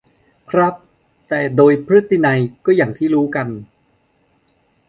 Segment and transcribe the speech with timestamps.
[0.51, 0.75] ครับ
[1.27, 3.47] แต่โดยพฤตินัยก็อย่างที่รู้กัน